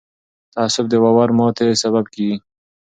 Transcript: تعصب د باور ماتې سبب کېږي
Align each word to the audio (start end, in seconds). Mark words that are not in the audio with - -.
تعصب 0.53 0.85
د 0.89 0.93
باور 1.03 1.29
ماتې 1.37 1.67
سبب 1.83 2.05
کېږي 2.13 2.35